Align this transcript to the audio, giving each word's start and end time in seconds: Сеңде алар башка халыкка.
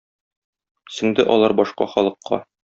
Сеңде 0.95 1.27
алар 1.35 1.57
башка 1.61 1.91
халыкка. 1.95 2.45